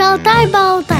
[0.00, 0.96] Шалтай-болтай.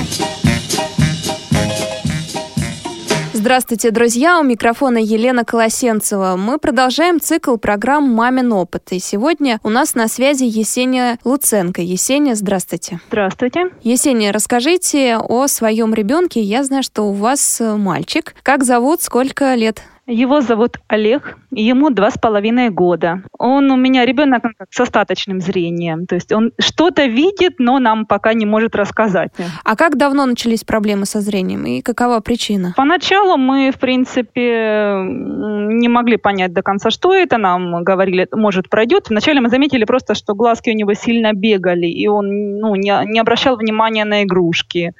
[3.32, 4.38] Здравствуйте, друзья!
[4.38, 6.36] У микрофона Елена Колосенцева.
[6.36, 8.92] Мы продолжаем цикл программ «Мамин опыт».
[8.92, 11.80] И сегодня у нас на связи Есения Луценко.
[11.80, 13.00] Есения, здравствуйте.
[13.08, 13.70] Здравствуйте.
[13.80, 16.42] Есения, расскажите о своем ребенке.
[16.42, 18.34] Я знаю, что у вас мальчик.
[18.42, 19.82] Как зовут, сколько лет?
[20.10, 23.22] Его зовут Олег, ему два с половиной года.
[23.38, 28.34] Он у меня ребенок с остаточным зрением, то есть он что-то видит, но нам пока
[28.34, 29.30] не может рассказать.
[29.64, 32.74] А как давно начались проблемы со зрением и какова причина?
[32.76, 37.38] Поначалу мы, в принципе, не могли понять до конца, что это.
[37.38, 39.10] Нам говорили, может, пройдет.
[39.10, 43.20] Вначале мы заметили просто, что глазки у него сильно бегали, и он ну, не, не
[43.20, 44.92] обращал внимания на игрушки.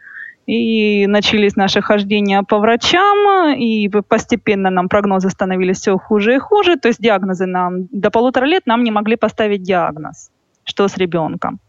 [0.47, 6.77] И начались наши хождения по врачам, и постепенно нам прогнозы становились все хуже и хуже.
[6.77, 10.31] То есть диагнозы нам до полутора лет нам не могли поставить диагноз,
[10.65, 11.61] что с ребенком.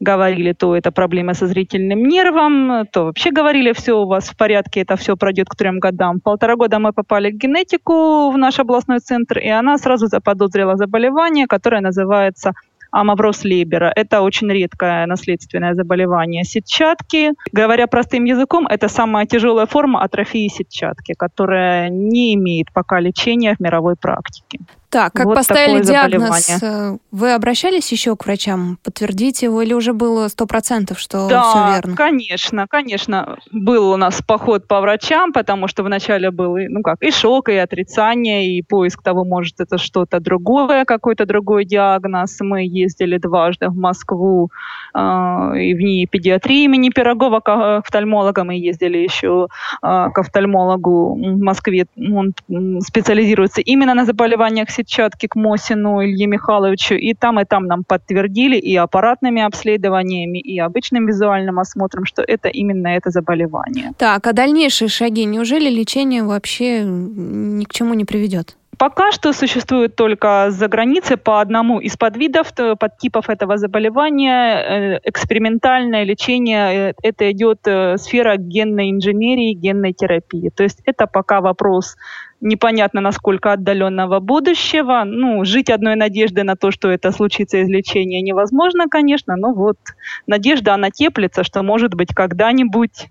[0.00, 4.82] Говорили, то это проблемы со зрительным нервом, то вообще говорили, все у вас в порядке,
[4.82, 6.20] это все пройдет к трем годам.
[6.20, 11.46] Полтора года мы попали к генетику в наш областной центр, и она сразу заподозрила заболевание,
[11.46, 12.52] которое называется
[13.00, 13.92] амавроз Лейбера.
[13.94, 17.32] Это очень редкое наследственное заболевание сетчатки.
[17.52, 23.60] Говоря простым языком, это самая тяжелая форма атрофии сетчатки, которая не имеет пока лечения в
[23.60, 24.60] мировой практике.
[24.96, 29.92] Так, как вот поставили диагноз, э, вы обращались еще к врачам подтвердить его или уже
[29.92, 31.94] было сто процентов, что да, все верно?
[31.94, 33.36] конечно, конечно.
[33.52, 37.56] Был у нас поход по врачам, потому что вначале был, ну как, и шок, и
[37.56, 42.38] отрицание, и поиск того, может, это что-то другое, какой-то другой диагноз.
[42.40, 44.50] Мы ездили дважды в Москву
[44.94, 48.44] э, и в ней педиатрии имени Пирогова к офтальмологу.
[48.44, 49.48] Мы ездили еще
[49.82, 51.84] э, к офтальмологу в Москве.
[51.98, 52.32] Он
[52.80, 58.56] специализируется именно на заболеваниях сетчатки к Мосину Илье Михайловичу, и там, и там нам подтвердили
[58.56, 63.92] и аппаратными обследованиями, и обычным визуальным осмотром, что это именно это заболевание.
[63.98, 68.56] Так, а дальнейшие шаги, неужели лечение вообще ни к чему не приведет?
[68.78, 74.96] Пока что существует только за границей по одному из подвидов, подтипов этого заболевания.
[74.96, 80.50] Э, экспериментальное лечение, э, это идет э, сфера генной инженерии, генной терапии.
[80.54, 81.96] То есть это пока вопрос
[82.40, 85.02] непонятно насколько отдаленного будущего.
[85.04, 89.76] Ну, жить одной надеждой на то, что это случится излечение, невозможно, конечно, но вот
[90.26, 93.08] надежда, она теплится, что, может быть, когда-нибудь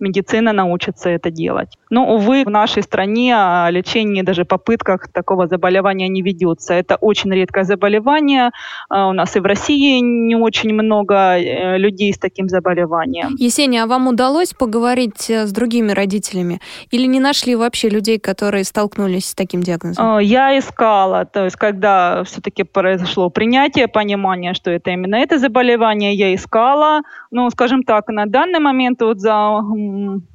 [0.00, 1.76] медицина научится это делать.
[1.90, 6.74] Но, увы, в нашей стране о лечении, даже попытках такого заболевания не ведется.
[6.74, 8.50] Это очень редкое заболевание.
[8.88, 13.34] А, у нас и в России не очень много э, людей с таким заболеванием.
[13.36, 16.60] Есения, а вам удалось поговорить э, с другими родителями?
[16.90, 20.16] Или не нашли вообще людей, которые столкнулись с таким диагнозом?
[20.16, 21.24] А, я искала.
[21.24, 27.00] То есть, когда все-таки произошло принятие, понимание, что это именно это заболевание, я искала.
[27.30, 29.60] Ну, скажем так, на данный момент вот за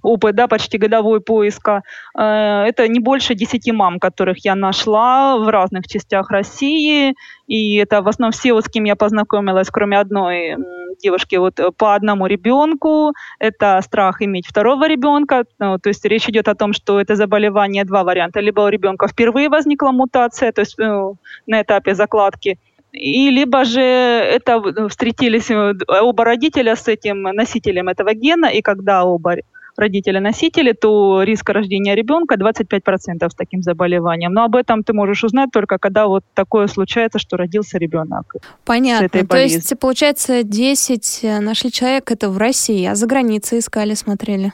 [0.01, 1.83] опыт, да, почти годовой поиска.
[2.17, 7.15] Э, это не больше 10 мам, которых я нашла в разных частях России.
[7.47, 10.55] И это в основном все, вот, с кем я познакомилась, кроме одной
[11.01, 13.13] девушки, вот э, по одному ребенку.
[13.39, 15.45] Это страх иметь второго ребенка.
[15.59, 18.39] Ну, то есть речь идет о том, что это заболевание два варианта.
[18.39, 21.17] Либо у ребенка впервые возникла мутация, то есть ну,
[21.47, 22.57] на этапе закладки,
[22.95, 29.03] и либо же это встретились э, оба родителя с этим носителем этого гена, и когда
[29.03, 29.35] оба
[29.77, 34.33] родители-носители, то риск рождения ребенка 25% с таким заболеванием.
[34.33, 38.35] Но об этом ты можешь узнать только когда вот такое случается, что родился ребенок.
[38.63, 39.25] Понятно.
[39.25, 44.53] То есть, получается, 10 э, нашли человек это в России, а за границей искали, смотрели?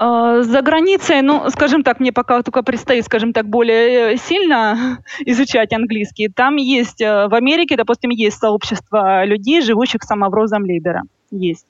[0.00, 4.98] А, за границей, ну, скажем так, мне пока только предстоит, скажем так, более э, сильно
[5.26, 6.28] изучать английский.
[6.28, 11.02] Там есть, э, в Америке, допустим, есть сообщество людей, живущих самоврозом Лейбера.
[11.32, 11.66] Есть.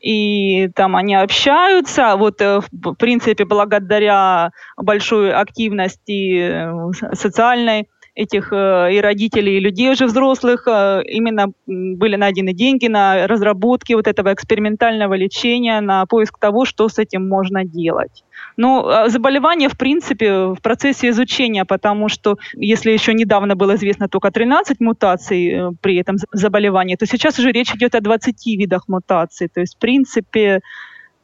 [0.00, 2.16] И там они общаются.
[2.16, 6.68] Вот, э, в принципе, благодаря большой активности
[7.14, 7.86] социальной
[8.18, 13.94] этих э, и родителей, и людей уже взрослых, э, именно были найдены деньги на разработки
[13.94, 18.24] вот этого экспериментального лечения, на поиск того, что с этим можно делать.
[18.56, 24.08] Ну, а заболевание, в принципе, в процессе изучения, потому что если еще недавно было известно
[24.08, 28.88] только 13 мутаций э, при этом заболевании, то сейчас уже речь идет о 20 видах
[28.88, 29.48] мутаций.
[29.48, 30.60] То есть, в принципе,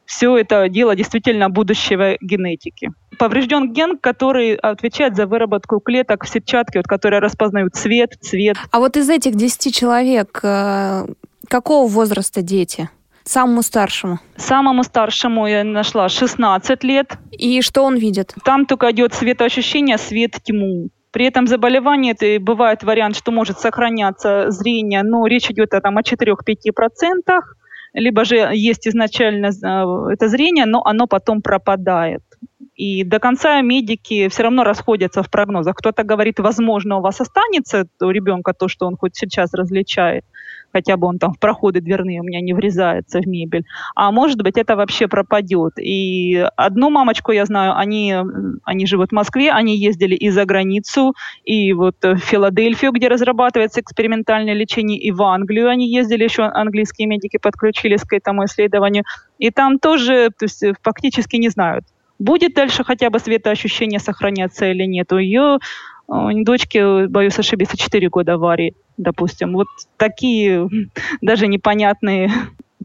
[0.05, 2.91] все это дело действительно будущего генетики.
[3.17, 8.57] Поврежден ген, который отвечает за выработку клеток в сетчатке, вот, которые распознают цвет, цвет.
[8.71, 11.05] А вот из этих 10 человек э,
[11.47, 12.89] какого возраста дети?
[13.23, 14.19] Самому старшему?
[14.37, 17.17] Самому старшему я нашла 16 лет.
[17.31, 18.35] И что он видит?
[18.43, 20.89] Там только идет светоощущение, свет, тьму.
[21.11, 25.97] При этом заболевание это бывает вариант, что может сохраняться зрение, но речь идет о, там,
[25.97, 26.35] о 4-5%.
[27.95, 32.21] Либо же есть изначально э, это зрение, но оно потом пропадает.
[32.75, 35.75] И до конца медики все равно расходятся в прогнозах.
[35.75, 40.25] Кто-то говорит, возможно, у вас останется у ребенка то, что он хоть сейчас различает,
[40.75, 43.63] хотя бы он там в проходы дверные у меня не врезается в мебель.
[43.95, 45.79] А может быть, это вообще пропадет.
[45.79, 48.13] И одну мамочку я знаю, они,
[48.65, 51.13] они живут в Москве, они ездили и за границу,
[51.45, 57.07] и вот в Филадельфию, где разрабатывается экспериментальное лечение, и в Англию они ездили, еще английские
[57.07, 59.05] медики подключились к этому исследованию.
[59.39, 61.85] И там тоже то есть, фактически не знают,
[62.19, 65.13] будет дальше хотя бы светоощущение сохраняться или нет.
[65.13, 65.59] У ее
[66.07, 69.53] дочки, боюсь ошибиться, 4 года аварии, допустим.
[69.53, 70.69] Вот такие
[71.21, 72.29] даже непонятные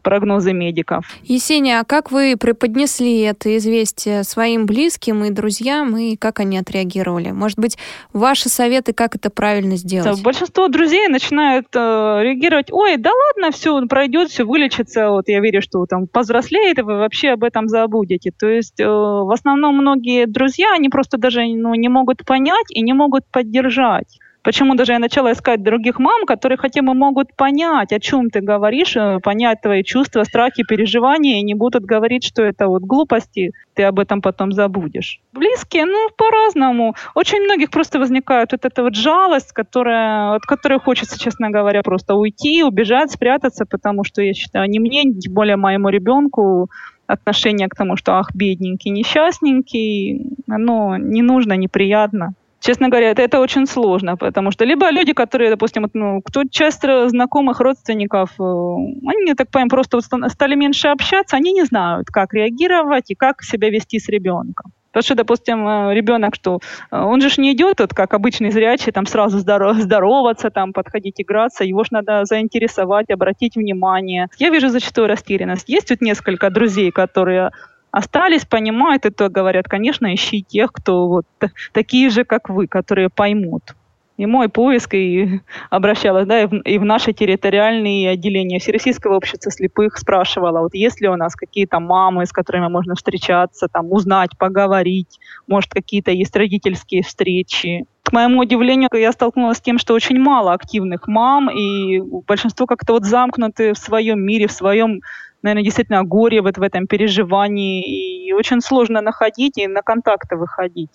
[0.01, 1.05] прогнозы медиков.
[1.23, 7.31] Есения, а как вы преподнесли это известие своим близким и друзьям, и как они отреагировали?
[7.31, 7.77] Может быть,
[8.13, 10.21] ваши советы, как это правильно сделать?
[10.23, 11.79] Большинство друзей начинают э,
[12.23, 16.81] реагировать, ой, да ладно, все пройдет, все вылечится, вот я верю, что там повзрослеет, и
[16.81, 18.31] вы вообще об этом забудете.
[18.31, 22.81] То есть э, в основном многие друзья, они просто даже ну, не могут понять и
[22.81, 24.17] не могут поддержать.
[24.43, 28.41] Почему даже я начала искать других мам, которые хотя бы могут понять, о чем ты
[28.41, 33.51] говоришь, э, понять твои чувства, страхи, переживания, и не будут говорить, что это вот глупости,
[33.75, 35.19] ты об этом потом забудешь.
[35.31, 36.95] Близкие, ну, по-разному.
[37.13, 42.15] Очень многих просто возникает вот эта вот жалость, которая, от которой хочется, честно говоря, просто
[42.15, 46.69] уйти, убежать, спрятаться, потому что, я считаю, не мне, тем более моему ребенку,
[47.05, 52.33] отношение к тому, что ах, бедненький, несчастненький, оно не нужно, неприятно.
[52.61, 56.83] Честно говоря, это, это очень сложно, потому что либо люди, которые, допустим, ну, кто часть
[57.07, 59.99] знакомых родственников, э, они, я так понимаю, просто
[60.29, 64.71] стали меньше общаться, они не знают, как реагировать и как себя вести с ребенком.
[64.91, 66.59] Потому что, допустим, э, ребенок, что
[66.91, 71.19] э, он же не идет, вот, как обычный зрячий, там сразу здоров, здороваться, там подходить
[71.21, 74.27] играться, его же надо заинтересовать, обратить внимание.
[74.37, 75.69] Я вижу зачастую растерянность.
[75.69, 77.51] Есть вот несколько друзей, которые
[77.91, 81.25] остались, понимают, и то говорят, конечно, ищи тех, кто вот
[81.73, 83.75] такие же, как вы, которые поймут.
[84.17, 89.51] И мой поиск, и обращалась, да, и в, и в наши территориальные отделения Всероссийского общества
[89.51, 94.37] слепых спрашивала, вот есть ли у нас какие-то мамы, с которыми можно встречаться, там, узнать,
[94.37, 97.85] поговорить, может, какие-то есть родительские встречи.
[98.03, 102.93] К моему удивлению, я столкнулась с тем, что очень мало активных мам, и большинство как-то
[102.93, 105.01] вот замкнуты в своем мире, в своем
[105.41, 108.27] наверное, действительно горе вот в этом переживании.
[108.27, 110.91] И очень сложно находить и на контакты выходить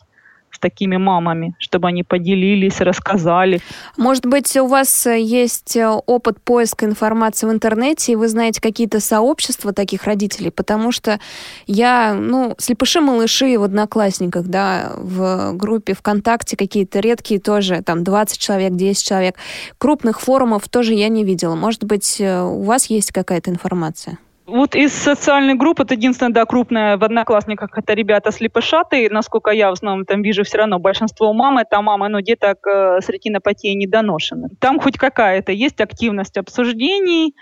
[0.53, 3.61] с такими мамами, чтобы они поделились, рассказали.
[3.99, 9.75] Может быть, у вас есть опыт поиска информации в интернете, и вы знаете какие-то сообщества
[9.75, 11.21] таких родителей, потому что
[11.67, 18.77] я, ну, слепыши-малыши в Одноклассниках, да, в группе ВКонтакте какие-то редкие тоже, там, 20 человек,
[18.77, 19.35] 10 человек.
[19.77, 21.55] Крупных форумов тоже я не видела.
[21.55, 24.17] Может быть, у вас есть какая-то информация?
[24.47, 29.71] Вот из социальной группы, это единственное, да, крупное в одноклассниках, это ребята слепошатые, насколько я
[29.71, 33.75] в основном там вижу все равно, большинство мам, это мамы, но деток э, с ретинопатией
[33.75, 34.51] недоношены.
[34.61, 37.35] Там хоть какая-то есть активность обсуждений,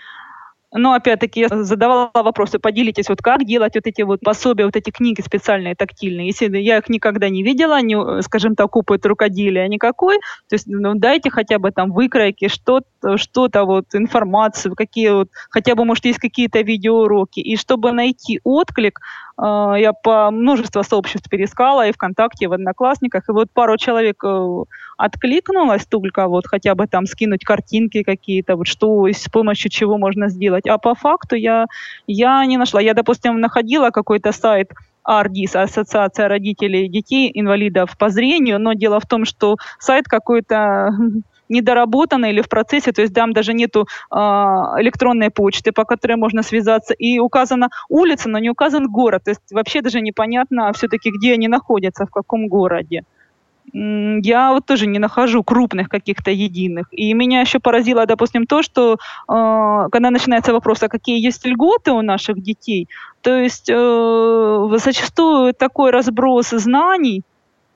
[0.77, 4.89] но, опять-таки, я задавала вопросы, поделитесь, вот как делать вот эти вот пособия, вот эти
[4.89, 6.27] книги специальные, тактильные.
[6.27, 10.17] Если я их никогда не видела, не, скажем так, опыт рукоделия никакой,
[10.49, 12.87] то есть ну, дайте хотя бы там выкройки, что-то,
[13.17, 17.39] что-то вот, информацию, какие вот, хотя бы, может, есть какие-то видеоуроки.
[17.39, 18.99] И чтобы найти отклик,
[19.37, 24.23] э, я по множеству сообществ перескала, и ВКонтакте, и в Одноклассниках, и вот пару человек
[24.23, 24.63] э,
[24.97, 30.29] откликнулось только вот хотя бы там скинуть картинки какие-то, вот что, с помощью чего можно
[30.29, 30.67] сделать делать.
[30.67, 31.65] А по факту я,
[32.07, 32.81] я не нашла.
[32.81, 34.71] Я, допустим, находила какой-то сайт
[35.03, 40.89] АРДИС, Ассоциация родителей детей инвалидов по зрению, но дело в том, что сайт какой-то
[41.49, 46.43] недоработанный или в процессе, то есть там даже нету э, электронной почты, по которой можно
[46.43, 51.33] связаться, и указана улица, но не указан город, то есть вообще даже непонятно все-таки, где
[51.33, 53.03] они находятся, в каком городе
[53.73, 56.87] я вот тоже не нахожу крупных каких-то единых.
[56.91, 58.97] И меня еще поразило, допустим, то, что э,
[59.91, 62.87] когда начинается вопрос, а какие есть льготы у наших детей,
[63.21, 67.23] то есть э, зачастую такой разброс знаний,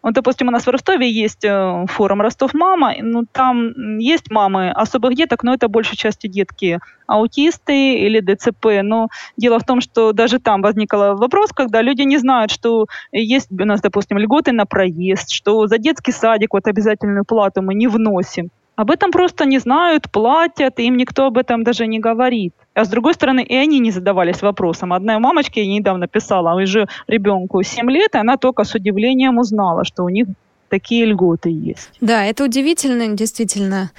[0.02, 5.16] вот, допустим, у нас в Ростове есть э, форум «Ростов-мама», ну, там есть мамы особых
[5.16, 8.82] деток, но это большей части детки аутисты или ДЦП.
[8.84, 13.52] Но дело в том, что даже там возник вопрос, когда люди не знают, что есть
[13.52, 17.88] у нас, допустим, льготы на проезд, что за детский садик вот обязательную плату мы не
[17.88, 18.50] вносим.
[18.80, 22.54] Об этом просто не знают, платят, им никто об этом даже не говорит.
[22.74, 24.94] А с другой стороны, и они не задавались вопросом.
[24.94, 29.38] Одна мамочка ей недавно писала, а уже ребенку 7 лет, и она только с удивлением
[29.38, 30.28] узнала, что у них
[30.70, 31.90] такие льготы есть.
[32.02, 33.92] Да, это удивительно, действительно.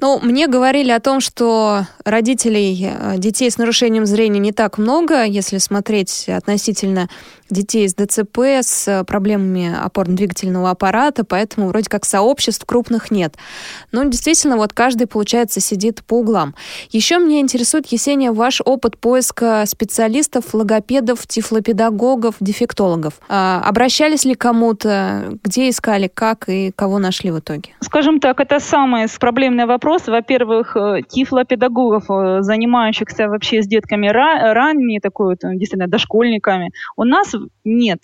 [0.00, 5.24] Ну, мне говорили о том, что родителей э, детей с нарушением зрения не так много,
[5.24, 7.08] если смотреть относительно
[7.50, 13.34] детей с ДЦП, с проблемами опорно-двигательного аппарата, поэтому вроде как сообществ крупных нет.
[13.92, 16.54] Но действительно, вот каждый, получается, сидит по углам.
[16.90, 23.14] Еще меня интересует, Есения, ваш опыт поиска специалистов, логопедов, тифлопедагогов, дефектологов.
[23.28, 25.38] А, обращались ли кому-то?
[25.44, 26.08] Где искали?
[26.16, 27.70] Как и кого нашли в итоге?
[27.80, 30.06] Скажем так, это самый проблемный вопрос.
[30.08, 37.34] Во-первых, э, тифлопедагогов, э, занимающихся вообще с детками ранней, такой вот, действительно, дошкольниками, у нас
[37.64, 38.00] нет.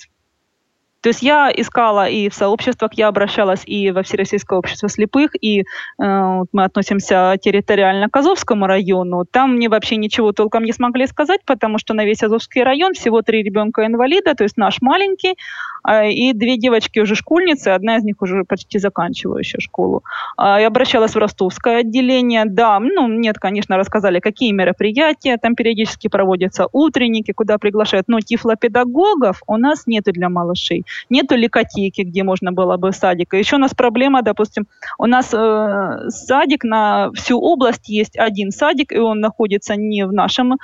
[1.02, 5.60] То есть я искала и в сообществах, я обращалась и во Всероссийское общество слепых, и
[5.60, 5.64] э,
[5.98, 9.24] мы относимся территориально к Азовскому району.
[9.28, 13.22] Там мне вообще ничего толком не смогли сказать, потому что на весь Азовский район всего
[13.22, 15.34] три ребенка инвалида, то есть наш маленький,
[15.88, 20.04] э, и две девочки уже школьницы, одна из них уже почти заканчивающая школу.
[20.38, 26.06] Э, я обращалась в ростовское отделение, да, ну нет, конечно, рассказали, какие мероприятия там периодически
[26.06, 30.84] проводятся, утренники, куда приглашают, но тифлопедагогов у нас нету для малышей.
[31.10, 33.36] Нету ликотеки, где можно было бы садика.
[33.36, 34.66] Еще у нас проблема, допустим,
[34.98, 40.12] у нас э, садик на всю область есть один садик, и он находится не в
[40.12, 40.56] нашем э,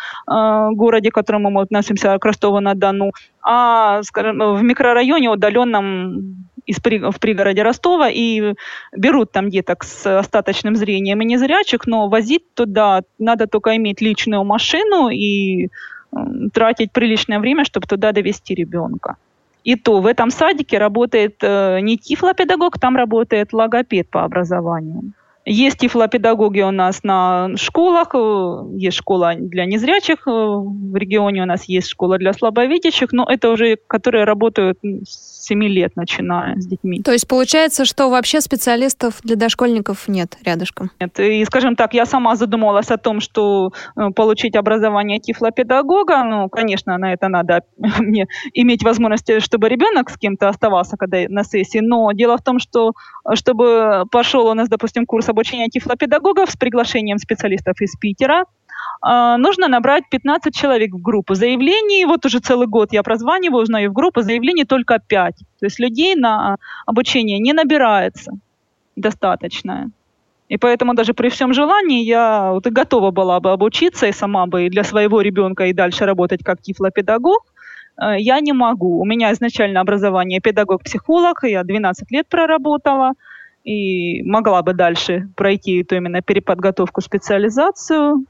[0.72, 7.62] городе, к которому мы относимся, к Ростову-на-Дону, а, скажем, в микрорайоне удаленном из, в пригороде
[7.62, 8.54] Ростова и
[8.96, 14.44] берут там деток с остаточным зрением и незрячих, но возить туда надо только иметь личную
[14.44, 15.68] машину и
[16.52, 19.16] тратить приличное время, чтобы туда довести ребенка.
[19.68, 25.12] И то в этом садике работает э, не тифлопедагог, там работает логопед по образованию.
[25.44, 31.46] Есть тифлопедагоги у нас на школах, э, есть школа для незрячих, э, в регионе у
[31.46, 36.66] нас есть школа для слабовидящих, но это уже, которые работают с 7 лет, начиная с
[36.66, 37.02] детьми.
[37.02, 40.90] То есть получается, что вообще специалистов для дошкольников нет рядышком?
[41.00, 41.18] Нет.
[41.18, 46.98] И, скажем так, я сама задумалась о том, что э, получить образование тифлопедагога, ну, конечно,
[46.98, 47.62] на это надо
[47.98, 52.58] мне иметь возможность, чтобы ребенок с кем-то оставался когда на сессии, но дело в том,
[52.58, 52.92] что
[53.34, 58.44] чтобы пошел у нас, допустим, курс обучения тифлопедагогов с приглашением специалистов из Питера.
[59.00, 61.34] А, нужно набрать 15 человек в группу.
[61.34, 65.36] Заявлений, вот уже целый год я прозваниваю, узнаю в группу, заявлений только 5.
[65.60, 68.32] То есть людей на обучение не набирается
[68.96, 69.90] достаточно.
[70.48, 74.46] И поэтому даже при всем желании я вот и готова была бы обучиться и сама
[74.46, 77.44] бы для своего ребенка и дальше работать как тифлопедагог.
[78.02, 79.00] Э, я не могу.
[79.00, 83.12] У меня изначально образование педагог-психолог, я 12 лет проработала
[83.68, 88.24] и могла бы дальше пройти эту именно переподготовку, специализацию.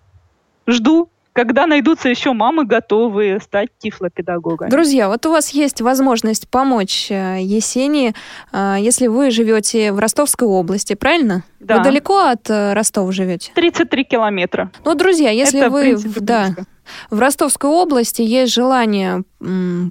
[0.66, 4.70] Жду когда найдутся еще мамы, готовые стать тифлопедагогами.
[4.70, 8.12] Друзья, вот у вас есть возможность помочь э, Есении,
[8.52, 11.44] э, если вы живете в Ростовской области, правильно?
[11.60, 11.76] Да.
[11.76, 13.52] Вы далеко от Ростова живете?
[13.54, 14.72] 33 километра.
[14.84, 15.80] Ну, друзья, если Это, вы...
[15.94, 16.66] В принципе, да, близко
[17.10, 19.24] в Ростовской области есть желание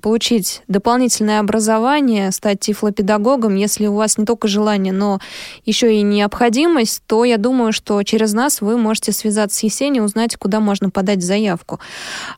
[0.02, 3.56] получить дополнительное образование, стать тифлопедагогом.
[3.56, 5.20] Если у вас не только желание, но
[5.66, 10.36] еще и необходимость, то я думаю, что через нас вы можете связаться с Есенией, узнать,
[10.36, 11.80] куда можно подать заявку.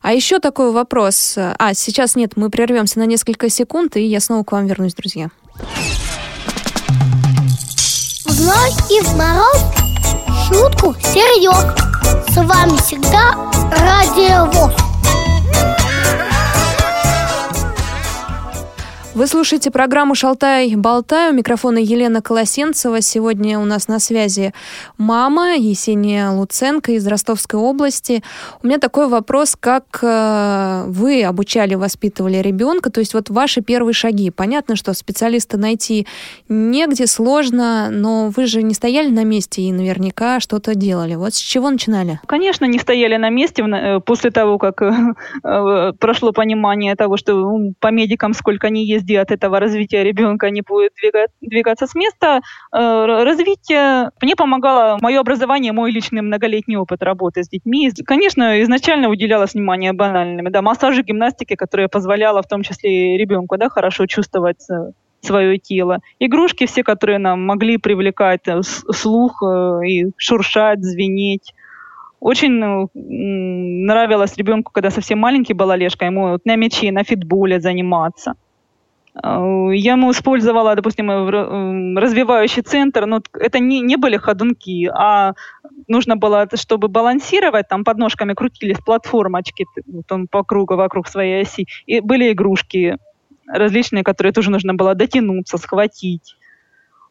[0.02, 1.34] А еще такой вопрос.
[1.36, 5.30] А, сейчас нет, мы прервемся на несколько секунд, и я снова к вам вернусь, друзья.
[8.24, 9.79] В зной и в мороз
[10.50, 11.64] шутку серьез.
[12.28, 13.36] С вами всегда
[13.70, 14.89] Радиовоз.
[19.20, 21.30] Вы слушаете программу «Шалтай-болтай».
[21.30, 23.02] У микрофона Елена Колосенцева.
[23.02, 24.54] Сегодня у нас на связи
[24.96, 28.22] мама Есения Луценко из Ростовской области.
[28.62, 33.92] У меня такой вопрос, как э, вы обучали, воспитывали ребенка, то есть вот ваши первые
[33.92, 34.30] шаги.
[34.30, 36.06] Понятно, что специалиста найти
[36.48, 41.16] негде, сложно, но вы же не стояли на месте и наверняка что-то делали.
[41.16, 42.20] Вот с чего начинали?
[42.24, 47.88] Конечно, не стояли на месте э, после того, как э, прошло понимание того, что по
[47.88, 52.40] медикам сколько они есть езде от этого развития ребенка не будет двигать, двигаться с места.
[52.72, 57.90] Э, развитие мне помогало мое образование, мой личный многолетний опыт работы с детьми.
[58.04, 60.50] Конечно, изначально уделялось внимание банальным.
[60.50, 65.58] Да, массажи, гимнастики, которая позволяла в том числе и ребенку да, хорошо чувствовать э, свое
[65.58, 65.98] тело.
[66.18, 69.42] Игрушки все, которые нам могли привлекать э, слух
[69.86, 71.54] и шуршать, звенеть.
[72.20, 78.34] Очень нравилось ребенку, когда совсем маленький был Олежка, ему на мяче, на фитболе заниматься.
[79.22, 85.34] Э, я ему использовала, допустим, развивающий центр, но это не, не были ходунки, а
[85.88, 91.42] нужно было, чтобы балансировать, там под ножками крутились платформочки вот он по кругу, вокруг своей
[91.42, 92.96] оси, и были игрушки
[93.46, 96.36] различные, которые тоже нужно было дотянуться, схватить.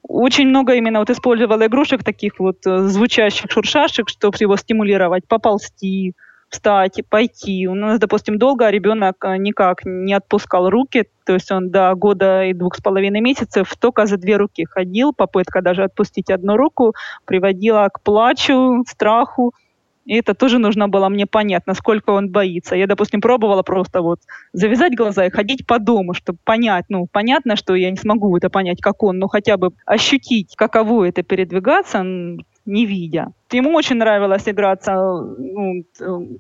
[0.04, 6.14] очень много именно вот использовала игрушек таких вот э, звучащих, шуршащих, чтобы его стимулировать, поползти,
[6.50, 7.68] встать, пойти.
[7.68, 12.46] У нас, допустим, долго ребенок э, никак не отпускал руки, то есть он до года
[12.46, 15.14] и двух с половиной месяцев только за две руки ходил.
[15.14, 19.54] Попытка даже отпустить одну руку приводила к плачу, страху.
[20.06, 22.76] И это тоже нужно было мне понять, насколько он боится.
[22.76, 24.20] Я, допустим, пробовала просто вот
[24.54, 28.50] завязать глаза и ходить по дому, чтобы понять, ну, понятно, что я не смогу это
[28.50, 32.04] понять, как он, но хотя бы ощутить, каково это передвигаться,
[32.66, 33.28] не видя.
[33.52, 35.84] Ему очень нравилось играться, ну,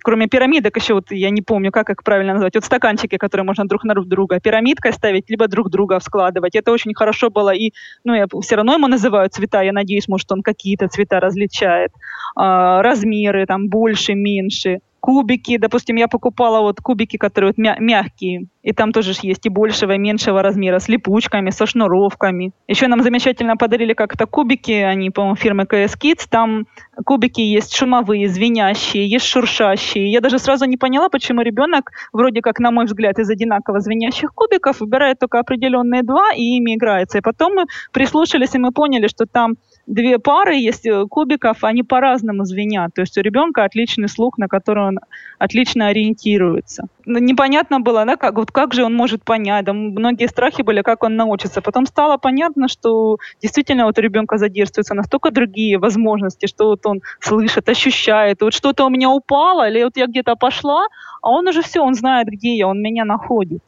[0.03, 3.65] кроме пирамидок еще, вот я не помню, как их правильно назвать, вот стаканчики, которые можно
[3.65, 6.55] друг на друга пирамидкой ставить, либо друг друга складывать.
[6.55, 7.53] Это очень хорошо было.
[7.53, 7.71] И,
[8.03, 11.91] ну, я все равно ему называю цвета, я надеюсь, может, он какие-то цвета различает.
[12.35, 18.47] А, размеры там больше, меньше кубики, допустим, я покупала вот кубики, которые вот мя- мягкие,
[18.63, 22.51] и там тоже есть и большего, и меньшего размера, с липучками, со шнуровками.
[22.67, 26.67] Еще нам замечательно подарили как-то кубики, они, по-моему, фирмы KS Kids, там
[27.05, 30.11] кубики есть шумовые, звенящие, есть шуршащие.
[30.11, 34.33] Я даже сразу не поняла, почему ребенок, вроде как, на мой взгляд, из одинаково звенящих
[34.33, 37.17] кубиков, выбирает только определенные два и ими играется.
[37.17, 39.55] И потом мы прислушались, и мы поняли, что там
[39.89, 42.93] две пары есть э, кубиков, они по-разному звенят.
[42.93, 44.99] То есть у ребенка отличный слух, на который он
[45.39, 46.87] отлично ориентируется.
[47.05, 49.65] Непонятно было, да, как, вот как же он может понять.
[49.65, 51.61] Да, многие страхи были, как он научится.
[51.61, 57.01] Потом стало понятно, что действительно вот у ребенка задействуются настолько другие возможности, что вот он
[57.19, 58.41] слышит, ощущает.
[58.41, 60.85] Вот что-то у меня упало, или вот я где-то пошла,
[61.21, 63.63] а он уже все, он знает, где я, он меня находит.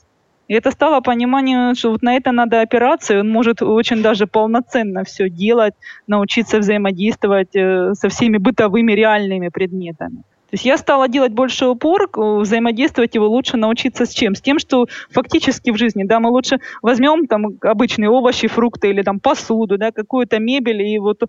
[0.52, 4.28] И это стало понимание, что вот на это надо опираться, и он может очень даже
[4.28, 5.76] полноценно все делать,
[6.08, 10.18] научиться взаимодействовать э, со всеми бытовыми реальными предметами.
[10.18, 14.36] То есть я стала делать больше упор, взаимодействовать его лучше научиться с чем?
[14.36, 19.04] С тем, что фактически в жизни, да, мы лучше возьмем там обычные овощи, фрукты или
[19.04, 21.28] там посуду, да, какую-то мебель, и вот э,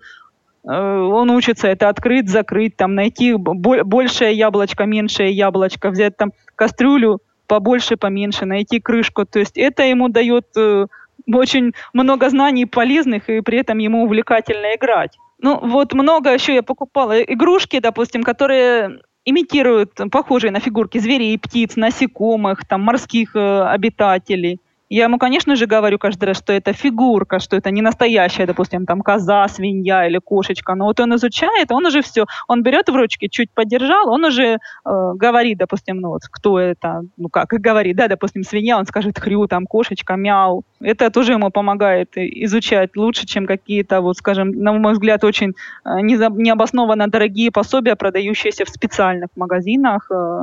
[0.68, 7.20] он учится это открыть, закрыть, там найти большее яблочко, меньшее яблочко, взять там кастрюлю,
[7.52, 9.26] побольше, поменьше, найти крышку.
[9.26, 10.86] То есть это ему дает э,
[11.34, 15.18] очень много знаний полезных, и при этом ему увлекательно играть.
[15.38, 21.76] Ну, вот много еще я покупала игрушки, допустим, которые имитируют похожие на фигурки зверей, птиц,
[21.76, 24.58] насекомых, там, морских э, обитателей.
[24.94, 28.84] Я ему, конечно же, говорю каждый раз, что это фигурка, что это не настоящая, допустим,
[28.84, 30.74] там коза, свинья или кошечка.
[30.74, 34.44] Но вот он изучает, он уже все, он берет в ручки, чуть подержал, он уже
[34.44, 39.18] э, говорит, допустим, ну вот кто это, ну как говорит, да, допустим, свинья, он скажет
[39.18, 40.62] хрю, там кошечка, мяу.
[40.82, 45.54] Это тоже ему помогает изучать лучше, чем какие-то, вот, скажем, на мой взгляд, очень
[45.86, 50.42] э, необоснованно дорогие пособия, продающиеся в специальных магазинах, э,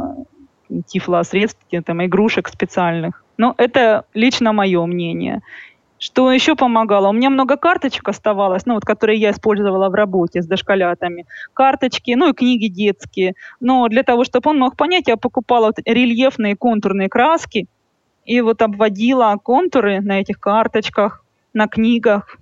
[0.87, 3.23] тифлосредств, там, игрушек специальных.
[3.39, 5.41] Но это лично мое мнение.
[5.97, 7.07] Что еще помогало?
[7.07, 11.25] У меня много карточек оставалось, ну вот, которые я использовала в работе с дошколятами.
[11.53, 13.35] Карточки, ну и книги детские.
[13.61, 17.67] Но для того, чтобы он мог понять, я покупала вот рельефные контурные краски
[18.25, 21.23] и вот обводила контуры на этих карточках,
[21.53, 22.38] на книгах.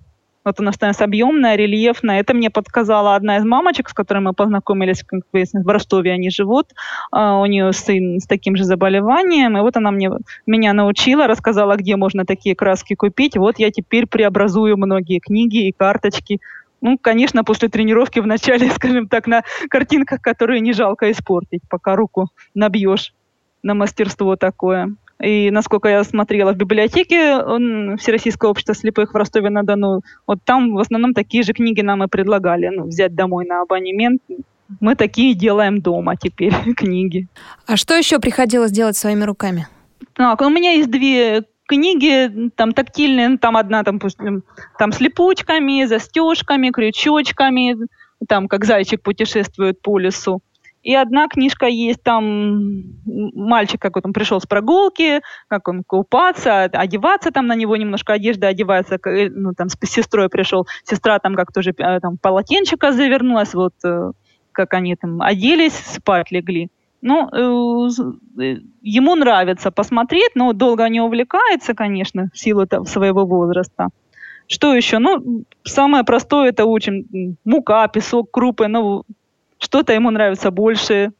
[0.48, 2.20] Вот у нас становится объемная, рельефная.
[2.20, 6.30] Это мне подсказала одна из мамочек, с которой мы познакомились, как выяснилось, в Ростове они
[6.30, 6.68] живут.
[7.14, 9.58] Uh, у нее сын с таким же заболеванием.
[9.58, 10.10] И вот она мне,
[10.46, 13.36] меня научила, рассказала, где можно такие краски купить.
[13.36, 16.40] Вот я теперь преобразую многие книги и карточки
[16.80, 22.28] ну, конечно, после тренировки вначале, скажем так, на картинках, которые не жалко испортить, пока руку
[22.54, 23.12] набьешь
[23.62, 24.94] на мастерство такое.
[25.22, 30.78] И насколько я смотрела в библиотеке он, Всероссийское общество слепых в Ростове-на-Дону, вот там в
[30.78, 34.22] основном такие же книги нам и предлагали ну, взять домой на абонемент.
[34.80, 37.26] Мы такие делаем дома теперь, книги.
[37.66, 39.66] А что еще приходилось делать своими руками?
[40.12, 44.00] Так, у меня есть две книги, там тактильные, там одна там,
[44.78, 47.76] там с липучками, застежками, крючочками,
[48.26, 50.40] там как зайчик путешествует по лесу.
[50.88, 56.62] И одна книжка есть, там мальчик, как вот он пришел с прогулки, как он купаться,
[56.62, 61.34] одеваться там на него немножко одежда одевается, э, ну там с сестрой пришел, сестра там
[61.34, 64.12] как тоже э, там полотенчика завернулась, вот э,
[64.52, 66.70] как они там оделись, спать легли.
[67.02, 67.28] Ну,
[68.80, 73.88] ему нравится посмотреть, но долго не увлекается, конечно, в силу там, своего возраста.
[74.48, 74.98] Что еще?
[74.98, 77.36] Ну, самое простое это учим.
[77.44, 78.66] Мука, песок, крупы.
[78.68, 79.04] Ну,
[79.58, 81.12] что-то ему нравится больше,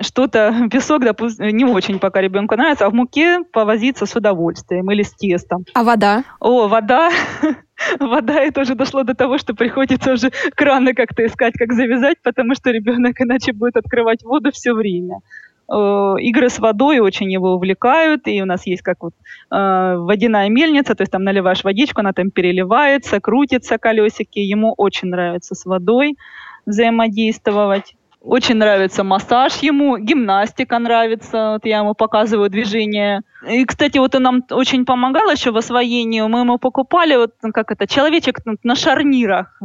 [0.00, 5.02] что-то песок, допустим, не очень пока ребенку нравится, а в муке повозиться с удовольствием или
[5.02, 5.64] с тестом.
[5.74, 6.24] А вода?
[6.40, 7.10] О, вода.
[8.00, 12.56] Вода, это уже дошло до того, что приходится уже краны как-то искать, как завязать, потому
[12.56, 15.20] что ребенок иначе будет открывать воду все время.
[15.68, 19.14] игры с водой очень его увлекают, и у нас есть как вот
[19.52, 25.10] э, водяная мельница, то есть там наливаешь водичку, она там переливается, крутится колесики, ему очень
[25.10, 26.16] нравится с водой
[26.68, 27.96] взаимодействовать.
[28.20, 33.22] Очень нравится массаж ему, гимнастика нравится, вот я ему показываю движение.
[33.48, 36.20] И, кстати, вот он нам очень помогал еще в освоении.
[36.20, 39.60] Мы ему покупали, вот ну, как это, человечек на шарнирах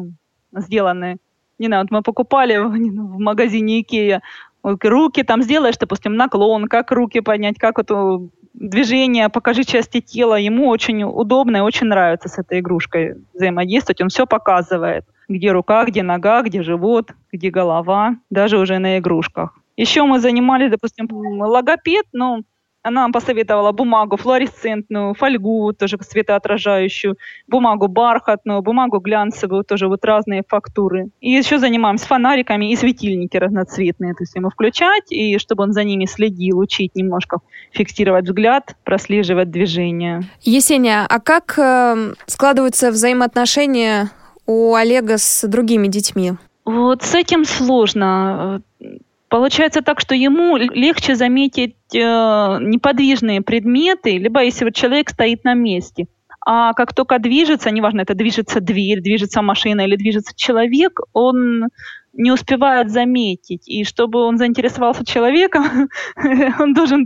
[0.54, 1.18] сделанный.
[1.60, 4.22] Не знаю, вот мы покупали в, в магазине Икея.
[4.64, 8.22] Руки там сделаешь, допустим, наклон, как руки поднять, как это
[8.54, 10.36] движение, покажи части тела.
[10.36, 14.00] Ему очень удобно и очень нравится с этой игрушкой взаимодействовать.
[14.02, 19.60] Он все показывает где рука, где нога, где живот, где голова, даже уже на игрушках.
[19.76, 22.42] Еще мы занимались, допустим, логопед, но
[22.84, 27.18] она нам посоветовала бумагу флуоресцентную, фольгу тоже светоотражающую,
[27.48, 31.08] бумагу бархатную, бумагу глянцевую, тоже вот разные фактуры.
[31.22, 35.86] И еще занимаемся фонариками и светильники разноцветные, то есть ему включать, и чтобы он за
[35.86, 37.40] ними следил, учить немножко,
[37.72, 40.24] фиксировать взгляд, прослеживать движение.
[40.42, 44.10] Есения, а как э, складываются взаимоотношения
[44.46, 46.34] у Олега с другими детьми?
[46.66, 48.62] Вот с этим сложно.
[49.30, 55.56] Получается так, что ему легче заметить э, неподвижные предметы, либо если вот человек стоит на
[55.56, 56.06] месте.
[56.46, 61.70] А как только движется, неважно, это движется дверь, движется машина или движется человек, он
[62.14, 63.68] не успевает заметить.
[63.68, 65.90] И чтобы он заинтересовался человеком,
[66.60, 67.06] он должен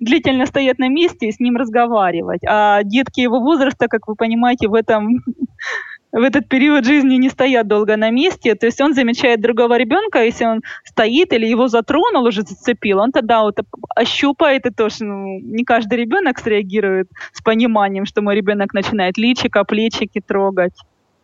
[0.00, 2.40] длительно стоять на месте и с ним разговаривать.
[2.48, 5.22] А детки его возраста, как вы понимаете, в этом
[6.16, 8.54] в этот период жизни не стоят долго на месте.
[8.54, 13.12] То есть он замечает другого ребенка, если он стоит или его затронул, уже зацепил, он
[13.12, 13.58] тогда вот
[13.94, 19.64] ощупает и тоже ну, не каждый ребенок среагирует с пониманием, что мой ребенок начинает личико,
[19.64, 20.74] плечики трогать.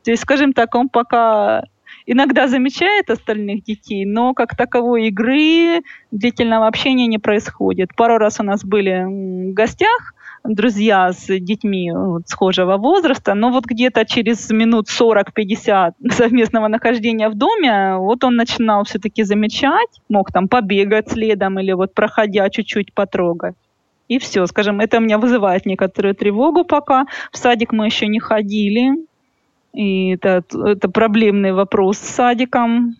[0.05, 1.65] То есть, скажем так, он пока
[2.05, 7.97] иногда замечает остальных детей, но как таковой игры, длительного общения не происходит.
[7.97, 10.13] Пару раз у нас были в гостях
[10.45, 17.35] друзья с детьми вот, схожего возраста, но вот где-то через минут 40-50 совместного нахождения в
[17.35, 23.55] доме, вот он начинал все-таки замечать, мог там побегать следом или вот проходя чуть-чуть потрогать.
[24.09, 27.07] И все, скажем, это у меня вызывает некоторую тревогу пока.
[27.31, 28.91] В садик мы еще не ходили.
[29.73, 32.97] И это, это проблемный вопрос с садиком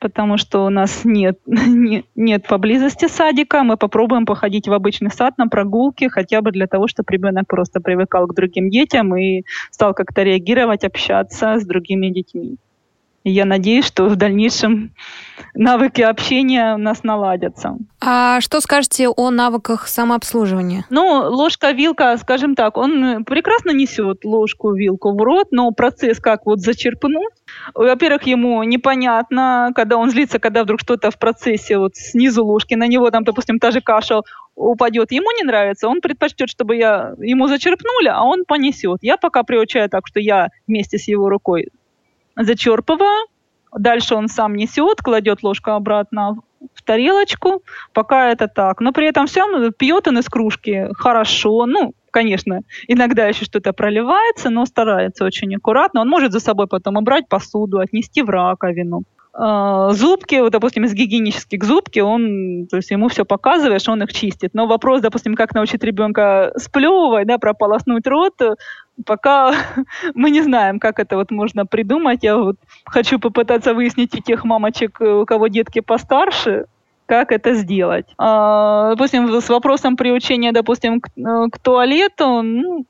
[0.00, 3.62] потому что у нас нет, нет поблизости садика.
[3.62, 7.80] Мы попробуем походить в обычный сад на прогулки, хотя бы для того, чтобы ребенок просто
[7.80, 12.56] привыкал к другим детям и стал как-то реагировать, общаться с другими детьми.
[13.22, 14.94] И я надеюсь, что в дальнейшем
[15.54, 17.76] навыки общения у нас наладятся.
[18.00, 20.86] А что скажете о навыках самообслуживания?
[20.88, 26.46] Ну, ложка, вилка, скажем так, он прекрасно несет ложку, вилку в рот, но процесс как
[26.46, 27.34] вот зачерпнуть,
[27.74, 32.86] во-первых, ему непонятно, когда он злится, когда вдруг что-то в процессе вот снизу ложки на
[32.86, 34.20] него, там, допустим, та же каша
[34.54, 38.98] упадет, ему не нравится, он предпочтет, чтобы я ему зачерпнули, а он понесет.
[39.02, 41.68] Я пока приучаю так, что я вместе с его рукой
[42.36, 43.26] зачерпываю,
[43.76, 46.36] дальше он сам несет, кладет ложку обратно
[46.90, 48.80] тарелочку, пока это так.
[48.80, 54.50] Но при этом все пьет он из кружки хорошо, ну, конечно, иногда еще что-то проливается,
[54.50, 56.00] но старается очень аккуратно.
[56.00, 59.04] Он может за собой потом убрать посуду, отнести в раковину.
[59.32, 64.12] А, зубки, вот, допустим, из гигиенических зубки, он, то есть ему все показываешь, он их
[64.12, 64.50] чистит.
[64.54, 68.34] Но вопрос, допустим, как научить ребенка сплевывать, да, прополоснуть рот,
[69.06, 69.54] пока
[70.14, 72.24] мы не знаем, как это вот можно придумать.
[72.24, 76.66] Я вот хочу попытаться выяснить у тех мамочек, у кого детки постарше,
[77.10, 78.06] как это сделать.
[78.18, 82.84] А, допустим, с вопросом приучения, допустим, к, э, к туалету, ну,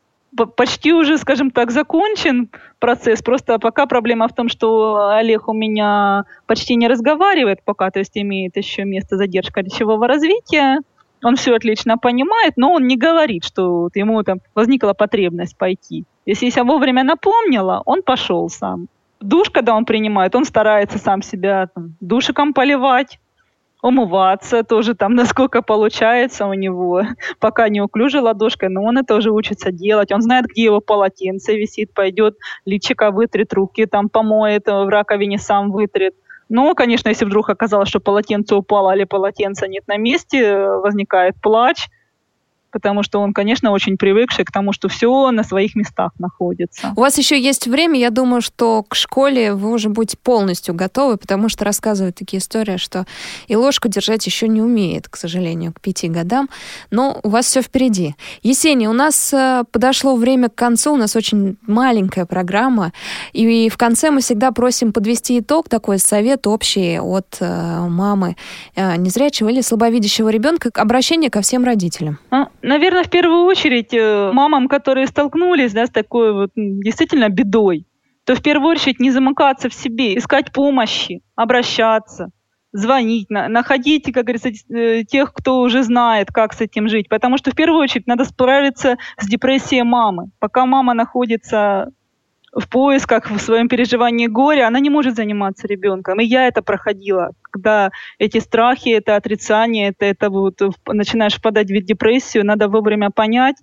[0.56, 3.22] почти уже, скажем так, закончен процесс.
[3.22, 8.18] Просто пока проблема в том, что Олег у меня почти не разговаривает пока, то есть
[8.18, 10.80] имеет еще место задержка речевого развития.
[11.24, 16.04] Он все отлично понимает, но он не говорит, что вот ему там возникла потребность пойти.
[16.26, 18.88] Если я вовремя напомнила, он пошел сам.
[19.20, 23.18] Душ, когда он принимает, он старается сам себя там, душиком поливать,
[23.82, 27.02] умываться тоже там, насколько получается у него.
[27.38, 30.12] Пока не неуклюже ладошкой, но он это уже учится делать.
[30.12, 35.70] Он знает, где его полотенце висит, пойдет, личико вытрет, руки там помоет, в раковине сам
[35.72, 36.14] вытрет.
[36.50, 41.88] Но, конечно, если вдруг оказалось, что полотенце упало или полотенца нет на месте, возникает плач.
[42.70, 46.92] Потому что он, конечно, очень привыкший к тому, что все на своих местах находится.
[46.96, 51.16] У вас еще есть время, я думаю, что к школе вы уже будете полностью готовы,
[51.16, 53.06] потому что рассказывают такие истории, что
[53.48, 56.48] и ложку держать еще не умеет, к сожалению, к пяти годам,
[56.90, 58.14] но у вас все впереди.
[58.42, 62.92] Есения, у нас э, подошло время к концу, у нас очень маленькая программа,
[63.32, 68.36] и в конце мы всегда просим подвести итог, такой совет общий от э, мамы
[68.74, 72.18] э, незрячего или слабовидящего ребенка, обращение ко всем родителям.
[72.30, 77.86] А, Наверное, в первую очередь э, мамам, которые столкнулись да, с такой вот действительно бедой,
[78.24, 82.30] то в первую очередь не замыкаться в себе, искать помощи, обращаться,
[82.72, 87.08] звонить, находить, как говорится, э, тех, кто уже знает, как с этим жить.
[87.08, 90.30] Потому что в первую очередь надо справиться с депрессией мамы.
[90.38, 91.90] Пока мама находится
[92.52, 96.20] в поисках, в своем переживании горя, она не может заниматься ребенком.
[96.20, 101.84] И я это проходила, когда эти страхи, это отрицание, это, это вот начинаешь впадать в
[101.84, 103.56] депрессию, надо вовремя понять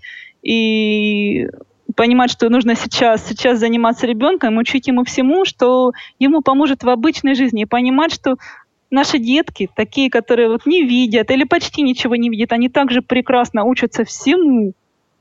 [0.43, 1.47] и
[1.95, 7.34] понимать, что нужно сейчас, сейчас заниматься ребенком, учить ему всему, что ему поможет в обычной
[7.34, 8.36] жизни, и понимать, что
[8.91, 13.63] наши детки, такие, которые вот не видят или почти ничего не видят, они также прекрасно
[13.63, 14.73] учатся всему,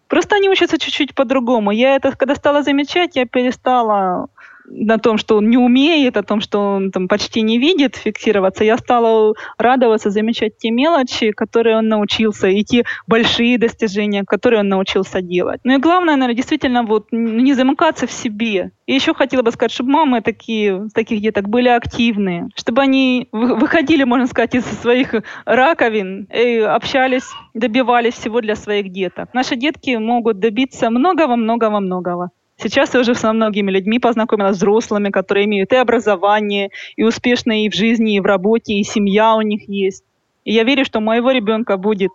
[0.09, 1.73] Просто они учатся чуть-чуть по-другому.
[1.73, 4.29] Я это, когда стала замечать, я перестала
[4.69, 8.65] на том, что он не умеет, о том, что он там почти не видит фиксироваться,
[8.65, 14.69] я стала радоваться, замечать те мелочи, которые он научился, и те большие достижения, которые он
[14.69, 15.61] научился делать.
[15.65, 18.73] Ну и главное, наверное, действительно вот не замыкаться в себе.
[18.87, 24.05] И еще хотела бы сказать, чтобы мамы такие, таких деток были активные, чтобы они выходили,
[24.05, 29.35] можно сказать, из своих раковин и общались, добивались всего для своих деток.
[29.35, 32.31] Наши детки могут добиться многого-многого-многого.
[32.59, 37.71] Сейчас я уже со многими людьми познакомилась, взрослыми, которые имеют и образование, и успешные и
[37.71, 40.05] в жизни, и в работе, и семья у них есть.
[40.45, 42.13] И я верю, что у моего ребенка будет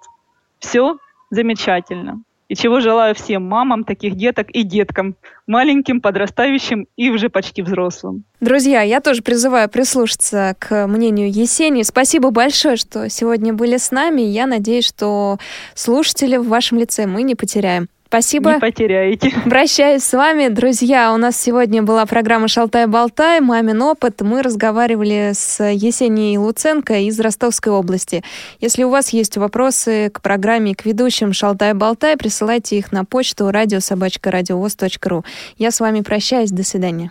[0.60, 0.97] все
[1.30, 2.23] замечательно.
[2.49, 5.15] И чего желаю всем мамам таких деток и деткам,
[5.47, 8.25] маленьким, подрастающим и уже почти взрослым.
[8.41, 11.84] Друзья, я тоже призываю прислушаться к мнению Есении.
[11.84, 14.21] Спасибо большое, что сегодня были с нами.
[14.21, 15.38] Я надеюсь, что
[15.75, 17.88] слушатели в вашем лице мы не потеряем.
[18.12, 18.56] Спасибо.
[18.56, 19.32] Не потеряете.
[19.45, 21.13] Прощаюсь с вами, друзья.
[21.13, 24.19] У нас сегодня была программа «Шалтай-болтай», «Мамин опыт».
[24.19, 28.21] Мы разговаривали с Есенией Луценко из Ростовской области.
[28.60, 35.24] Если у вас есть вопросы к программе, к ведущим «Шалтай-болтай», присылайте их на почту радиособачка.радиовоз.ру.
[35.58, 36.52] Я с вами прощаюсь.
[36.52, 37.10] До свидания.